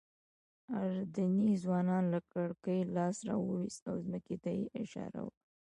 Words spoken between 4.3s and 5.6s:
ته یې اشاره وکړه.